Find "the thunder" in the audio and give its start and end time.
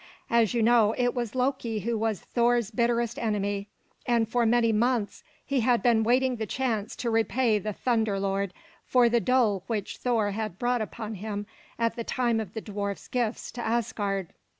7.59-8.19